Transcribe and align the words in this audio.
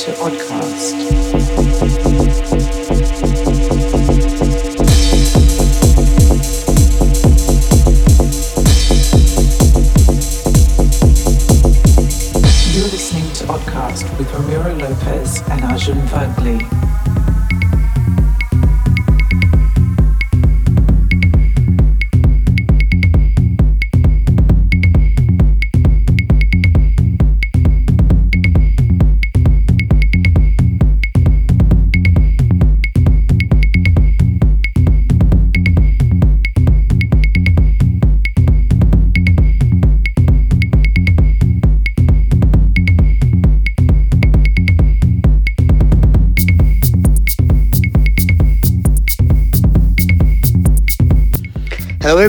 to 0.00 0.12
Oddcast. 0.12 1.49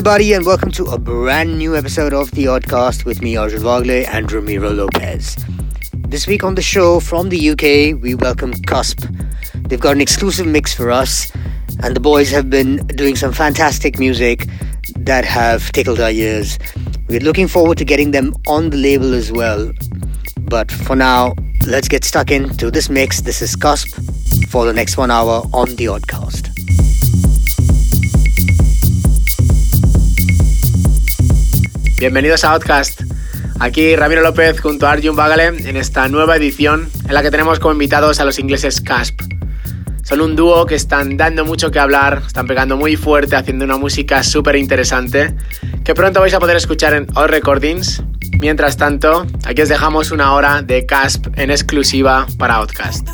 Everybody, 0.02 0.32
and 0.32 0.44
welcome 0.44 0.72
to 0.72 0.86
a 0.86 0.98
brand 0.98 1.56
new 1.58 1.76
episode 1.76 2.12
of 2.12 2.28
The 2.32 2.46
Oddcast 2.46 3.04
with 3.04 3.22
me, 3.22 3.36
Arjun 3.36 3.62
Vagale 3.62 4.04
and 4.08 4.32
Ramiro 4.32 4.70
Lopez. 4.70 5.36
This 5.94 6.26
week 6.26 6.42
on 6.42 6.56
the 6.56 6.60
show 6.60 6.98
from 6.98 7.28
the 7.28 7.50
UK, 7.50 8.02
we 8.02 8.16
welcome 8.16 8.52
Cusp. 8.52 9.08
They've 9.54 9.78
got 9.78 9.94
an 9.94 10.00
exclusive 10.00 10.44
mix 10.44 10.74
for 10.74 10.90
us, 10.90 11.30
and 11.84 11.94
the 11.94 12.00
boys 12.00 12.32
have 12.32 12.50
been 12.50 12.78
doing 12.88 13.14
some 13.14 13.32
fantastic 13.32 14.00
music 14.00 14.48
that 14.96 15.24
have 15.24 15.70
tickled 15.70 16.00
our 16.00 16.10
ears. 16.10 16.58
We're 17.08 17.20
looking 17.20 17.46
forward 17.46 17.78
to 17.78 17.84
getting 17.84 18.10
them 18.10 18.34
on 18.48 18.70
the 18.70 18.78
label 18.78 19.14
as 19.14 19.30
well. 19.30 19.70
But 20.40 20.72
for 20.72 20.96
now, 20.96 21.36
let's 21.68 21.86
get 21.86 22.02
stuck 22.02 22.32
into 22.32 22.72
this 22.72 22.90
mix. 22.90 23.20
This 23.20 23.40
is 23.40 23.54
Cusp 23.54 23.86
for 24.48 24.66
the 24.66 24.72
next 24.72 24.96
one 24.96 25.12
hour 25.12 25.44
on 25.52 25.76
The 25.76 25.84
Oddcast. 25.84 26.41
Bienvenidos 32.02 32.42
a 32.42 32.50
Outcast. 32.50 33.02
Aquí 33.60 33.94
Ramiro 33.94 34.22
López 34.22 34.60
junto 34.60 34.88
a 34.88 34.90
Arjun 34.90 35.14
Bagale 35.14 35.46
en 35.46 35.76
esta 35.76 36.08
nueva 36.08 36.36
edición 36.36 36.90
en 37.06 37.14
la 37.14 37.22
que 37.22 37.30
tenemos 37.30 37.60
como 37.60 37.74
invitados 37.74 38.18
a 38.18 38.24
los 38.24 38.40
ingleses 38.40 38.80
Casp. 38.80 39.20
Son 40.02 40.20
un 40.20 40.34
dúo 40.34 40.66
que 40.66 40.74
están 40.74 41.16
dando 41.16 41.44
mucho 41.44 41.70
que 41.70 41.78
hablar, 41.78 42.24
están 42.26 42.48
pegando 42.48 42.76
muy 42.76 42.96
fuerte, 42.96 43.36
haciendo 43.36 43.64
una 43.64 43.76
música 43.76 44.24
súper 44.24 44.56
interesante, 44.56 45.36
que 45.84 45.94
pronto 45.94 46.18
vais 46.18 46.34
a 46.34 46.40
poder 46.40 46.56
escuchar 46.56 46.92
en 46.92 47.06
All 47.14 47.28
Recordings. 47.28 48.02
Mientras 48.40 48.76
tanto, 48.76 49.24
aquí 49.44 49.62
os 49.62 49.68
dejamos 49.68 50.10
una 50.10 50.32
hora 50.34 50.60
de 50.60 50.84
Casp 50.84 51.28
en 51.36 51.52
exclusiva 51.52 52.26
para 52.36 52.56
Outcast. 52.56 53.06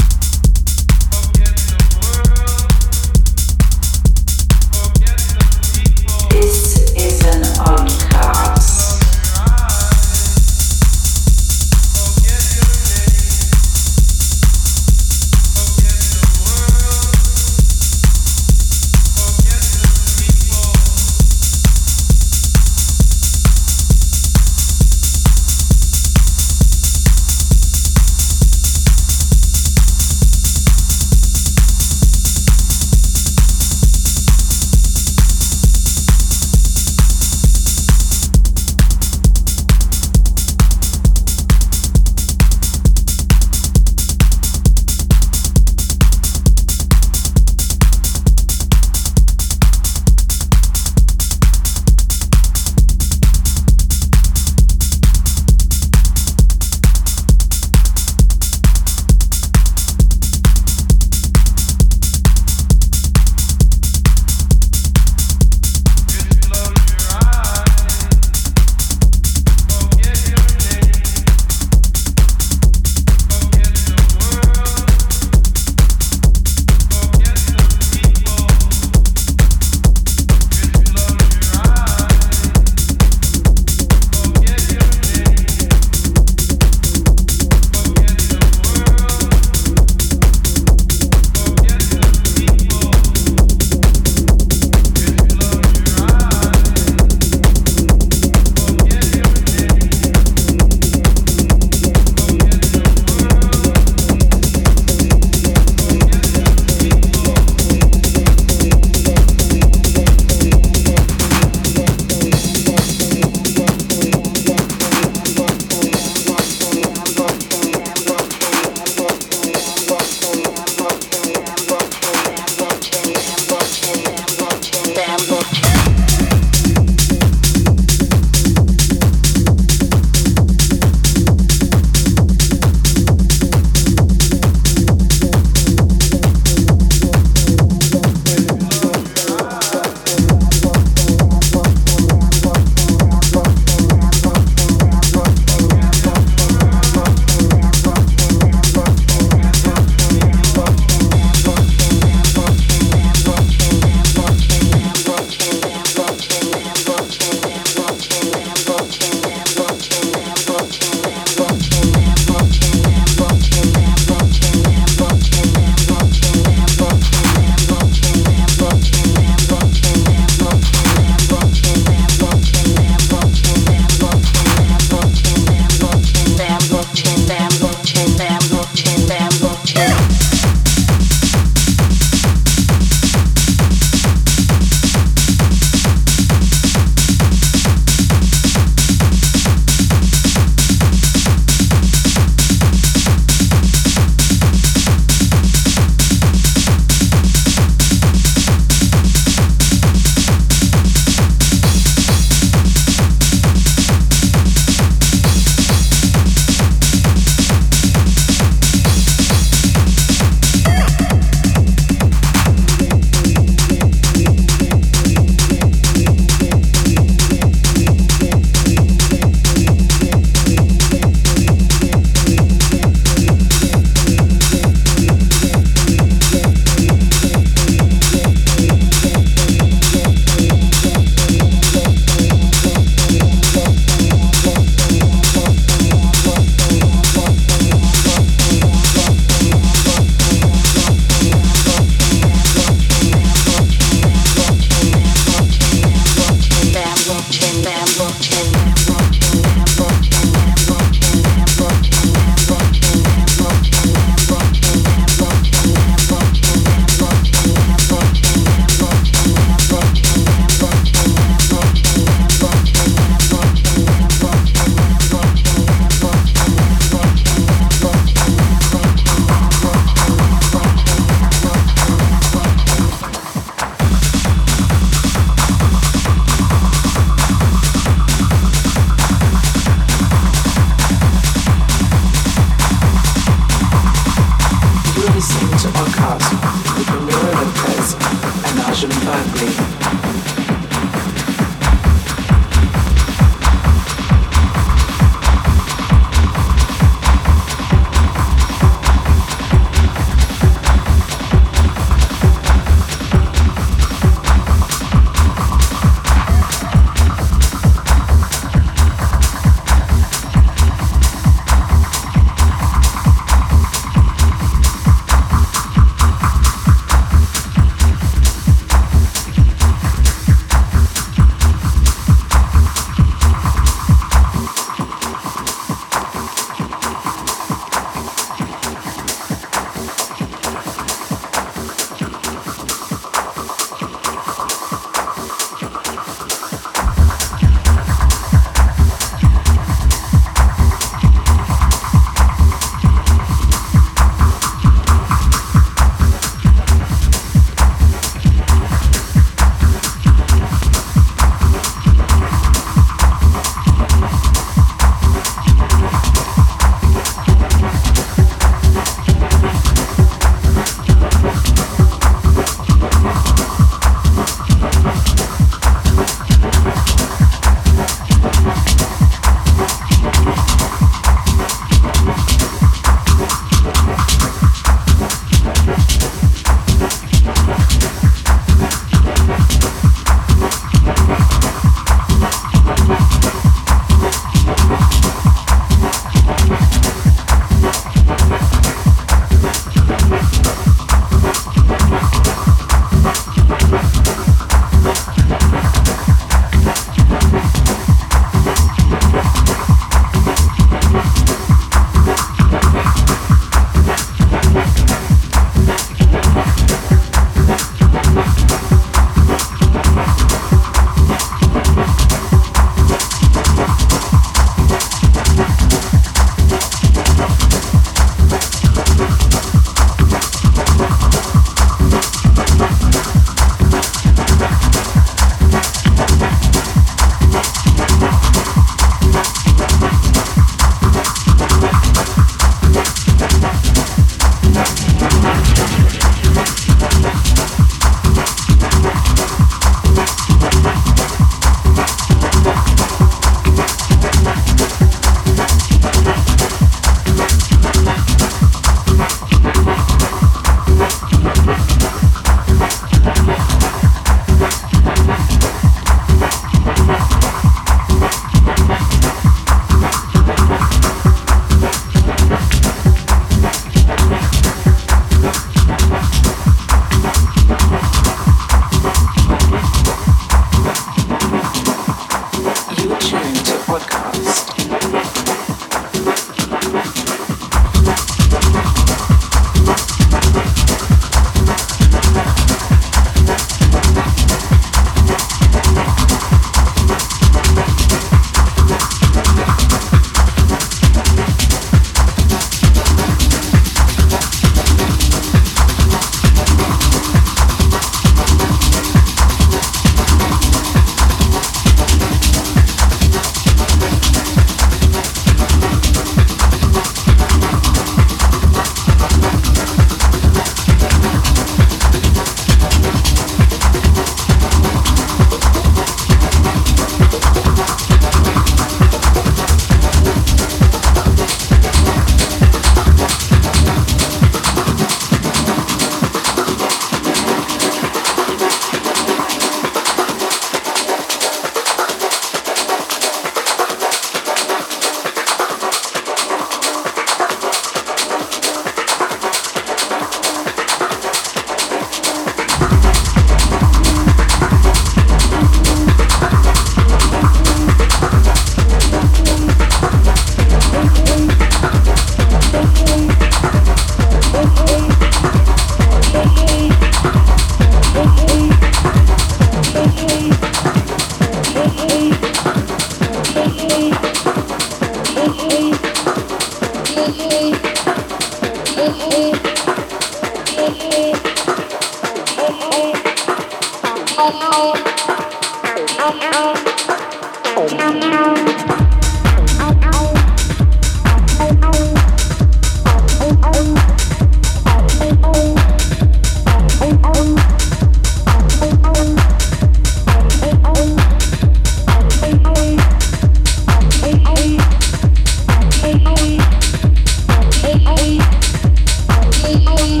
me. 599.55 600.00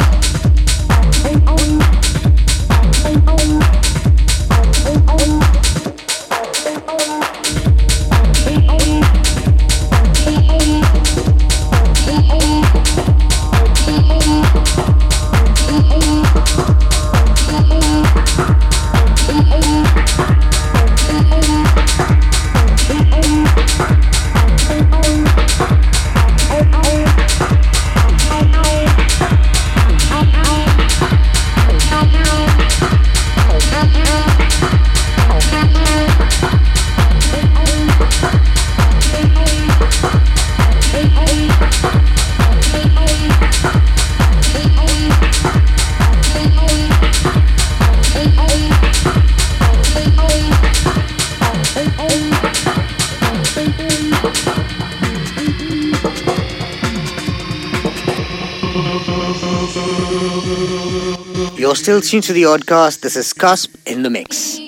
Still 61.91 61.99
tuned 61.99 62.23
to 62.23 62.31
the 62.31 62.43
Oddcast. 62.43 63.01
This 63.01 63.17
is 63.17 63.33
Cusp 63.33 63.75
in 63.85 64.03
the 64.03 64.09
Mix. 64.09 64.60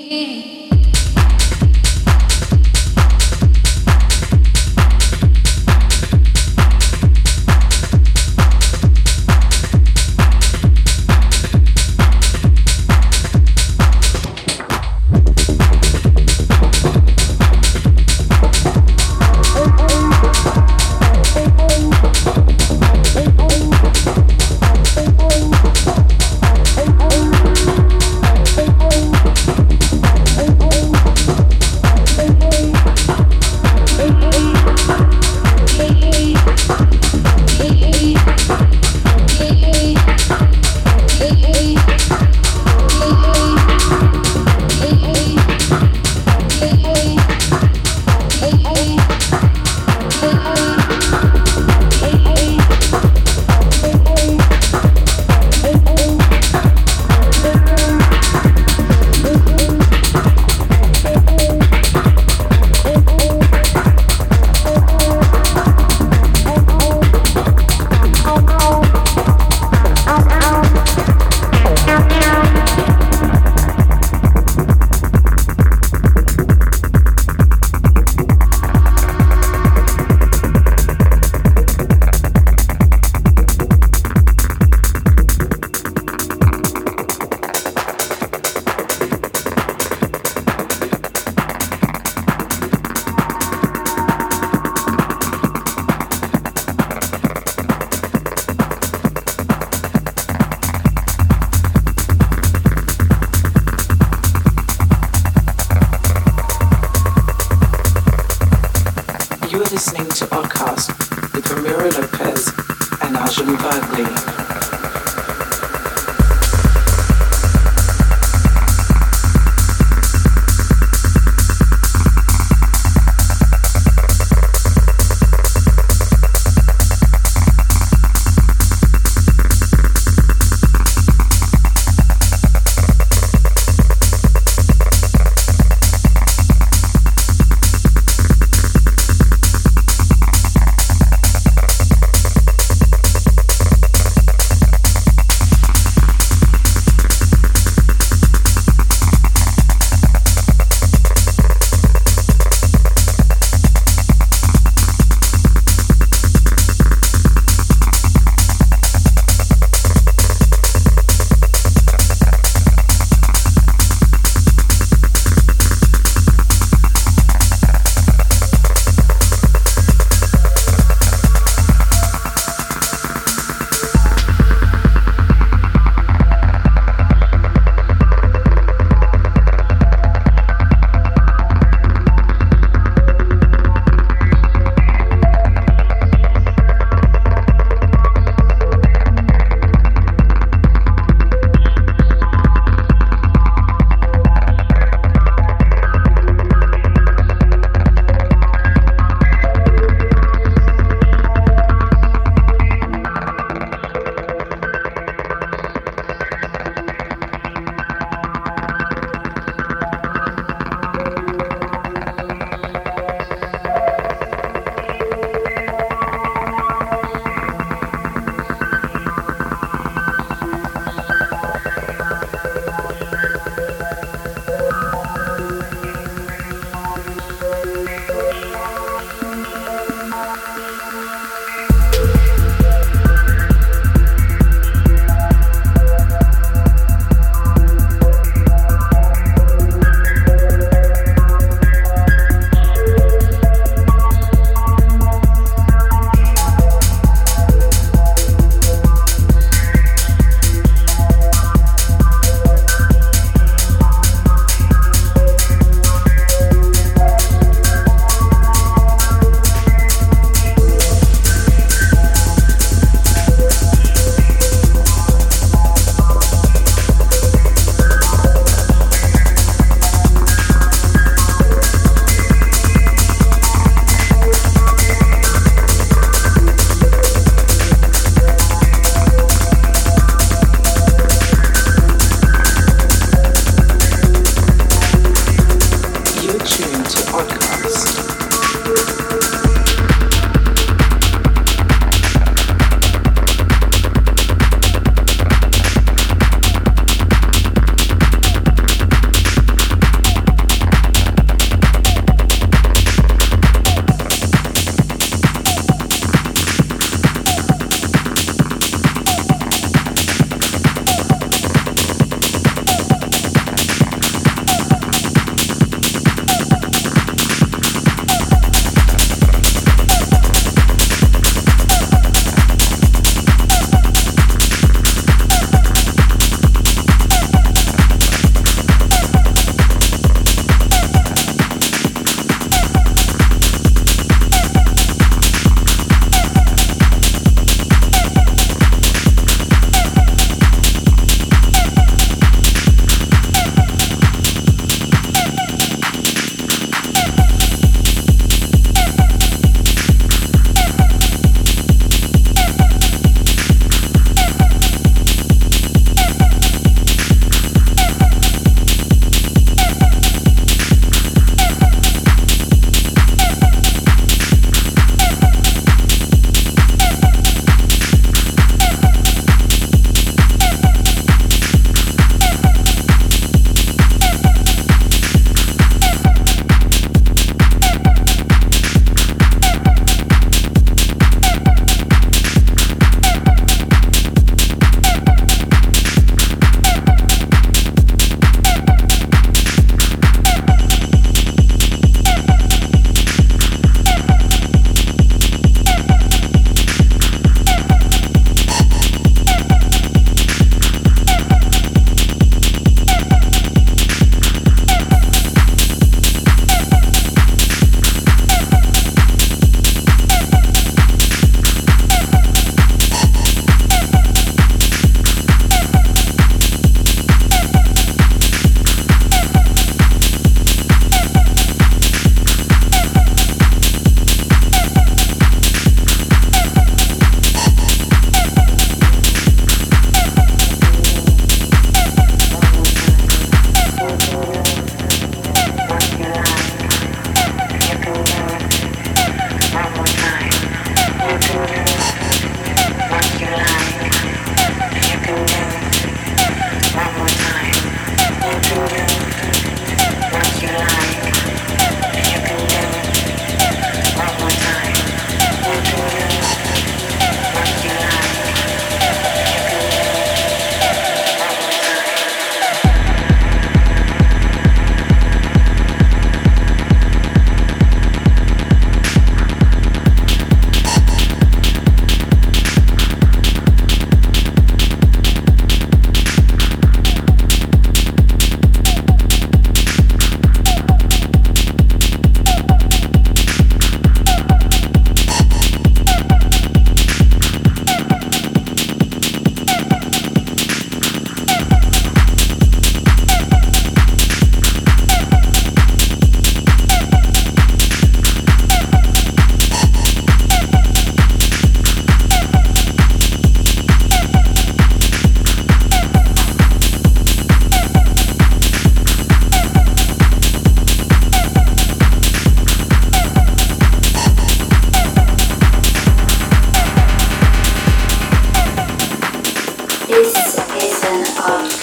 This 520.03 520.35
is 520.61 520.83
an 520.83 521.05
art. 521.17 521.62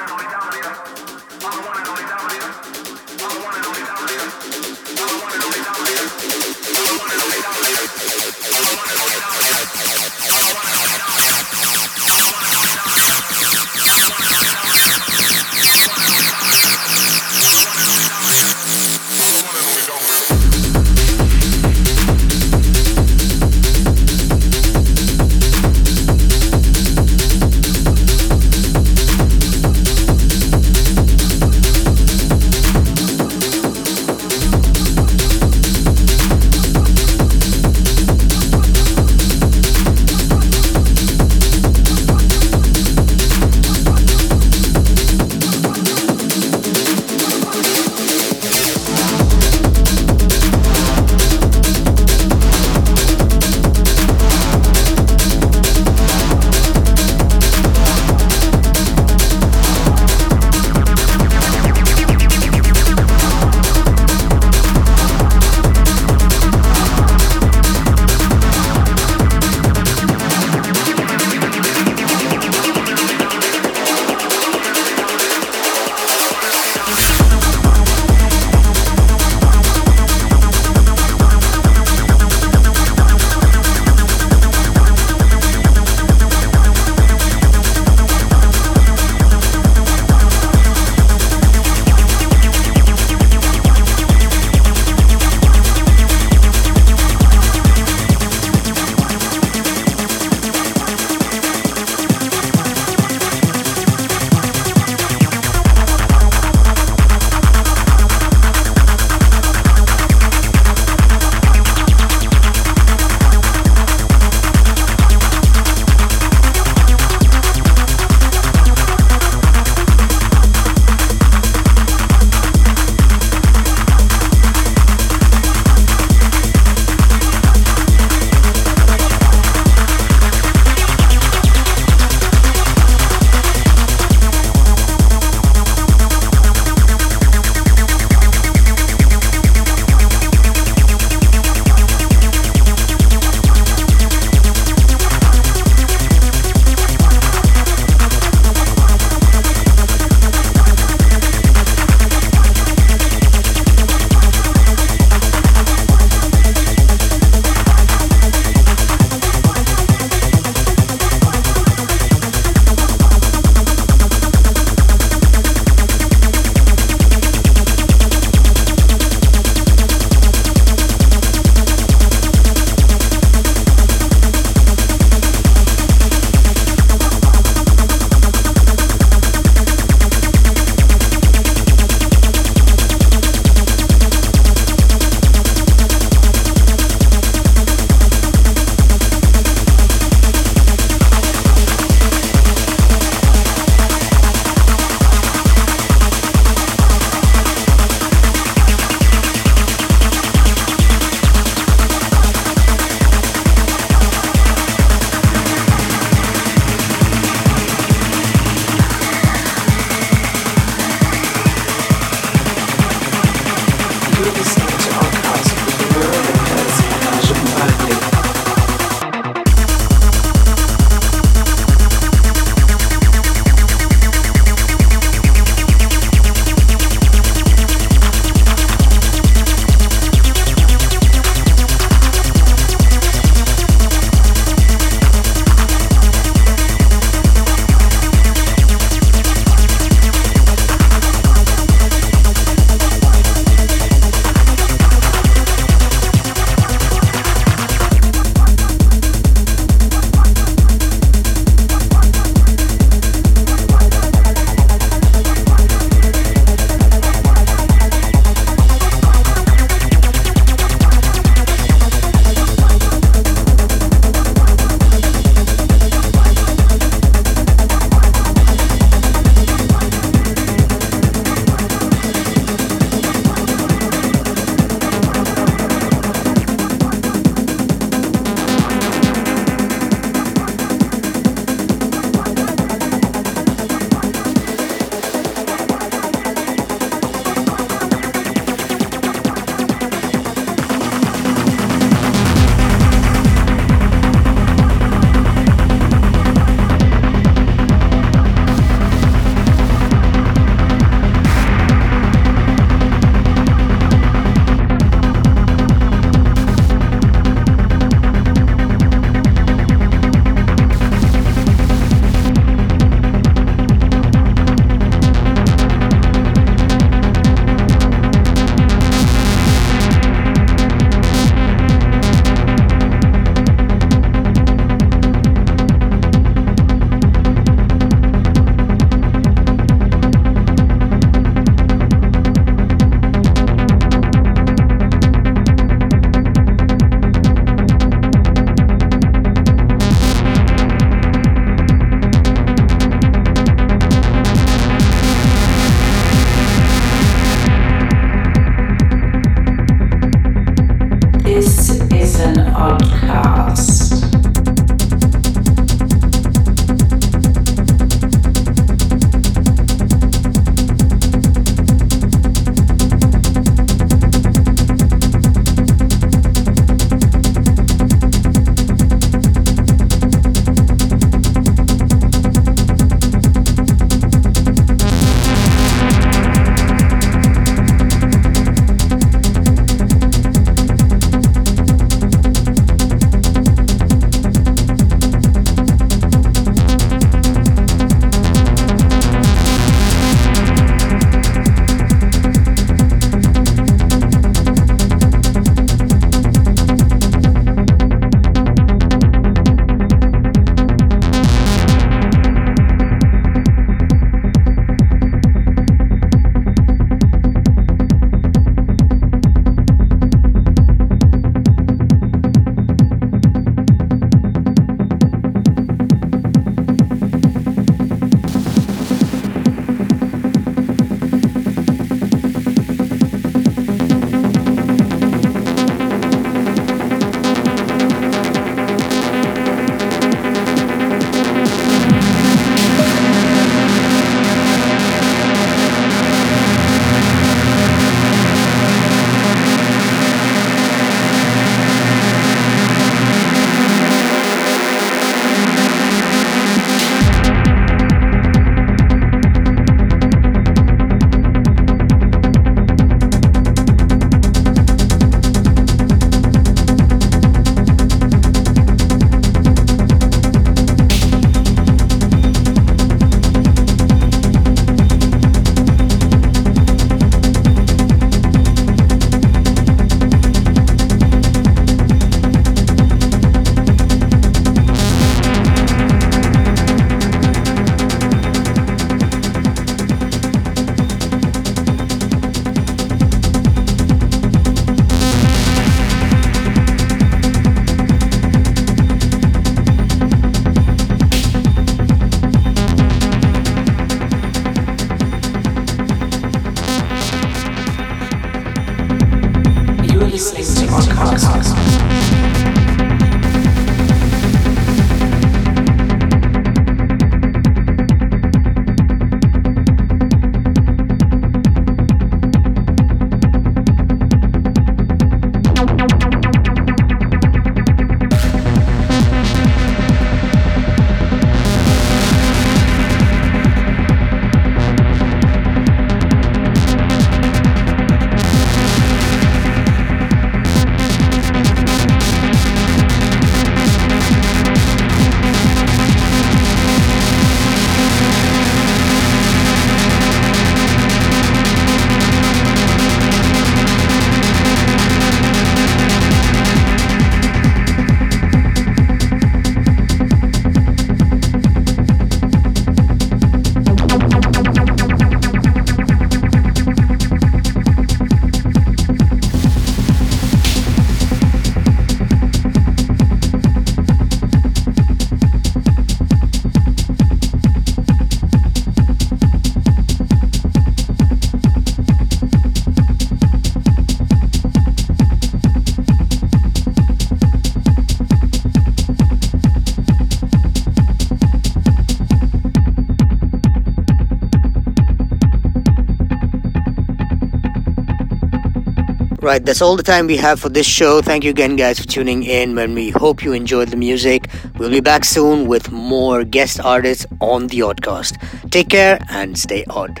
Right, 589.26 589.44
that's 589.44 589.60
all 589.60 589.74
the 589.74 589.82
time 589.82 590.06
we 590.06 590.18
have 590.18 590.38
for 590.38 590.48
this 590.48 590.68
show. 590.68 591.02
Thank 591.02 591.24
you 591.24 591.30
again, 591.30 591.56
guys, 591.56 591.80
for 591.80 591.88
tuning 591.88 592.22
in. 592.22 592.56
And 592.56 592.76
we 592.76 592.90
hope 592.90 593.24
you 593.24 593.32
enjoyed 593.32 593.70
the 593.70 593.76
music. 593.76 594.28
We'll 594.56 594.70
be 594.70 594.78
back 594.78 595.04
soon 595.04 595.48
with 595.48 595.72
more 595.72 596.22
guest 596.22 596.60
artists 596.60 597.06
on 597.20 597.48
the 597.48 597.58
Oddcast. 597.58 598.20
Take 598.52 598.68
care 598.68 599.00
and 599.10 599.36
stay 599.36 599.64
odd. 599.68 600.00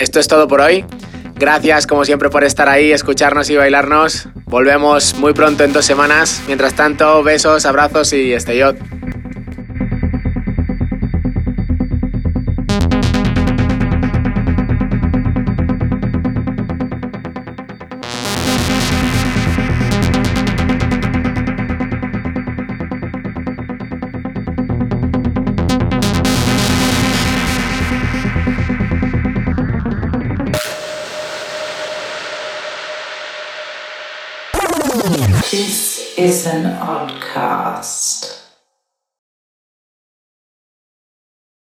Esto 0.00 0.20
es 0.20 0.26
todo 0.26 0.48
por 0.48 0.62
hoy. 0.62 0.86
Gracias 1.34 1.86
como 1.86 2.06
siempre 2.06 2.30
por 2.30 2.42
estar 2.42 2.70
ahí, 2.70 2.92
escucharnos 2.92 3.50
y 3.50 3.56
bailarnos. 3.56 4.26
Volvemos 4.46 5.16
muy 5.16 5.34
pronto 5.34 5.64
en 5.64 5.74
dos 5.74 5.84
semanas. 5.84 6.42
Mientras 6.46 6.72
tanto, 6.72 7.22
besos, 7.22 7.66
abrazos 7.66 8.14
y 8.14 8.32
estellot. 8.32 8.78